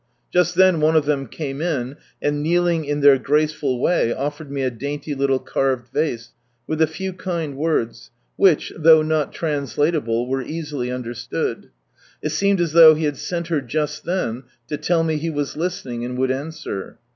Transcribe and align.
Just 0.33 0.55
then 0.55 0.81
one 0.81 0.95
of 0.95 1.05
ihem 1.05 1.29
came 1.29 1.61
in, 1.61 1.95
and, 2.23 2.41
kneeling 2.41 2.85
in 2.85 3.03
iheir 3.03 3.21
graceful 3.21 3.79
way, 3.79 4.11
offered 4.11 4.51
me 4.51 4.63
a 4.63 4.71
dainty 4.71 5.13
little 5.13 5.37
carved 5.37 5.89
vase, 5.93 6.31
with 6.65 6.81
a 6.81 6.87
few 6.87 7.13
kind 7.13 7.55
words, 7.55 8.09
which, 8.35 8.73
though 8.75 9.03
not 9.03 9.31
translatable, 9.31 10.27
were 10.27 10.41
easily 10.41 10.91
understood. 10.91 11.69
It 12.19 12.29
seemed 12.31 12.59
as 12.59 12.71
though 12.73 12.95
He 12.95 13.05
ha'i 13.05 13.15
sent 13.15 13.49
her 13.49 13.61
just 13.61 14.03
then 14.03 14.45
to 14.69 14.77
tell 14.77 15.03
me 15.03 15.17
He 15.17 15.29
was 15.29 15.55
listening 15.55 16.03
and 16.03 16.17
would 16.17 16.31
answer. 16.31 16.97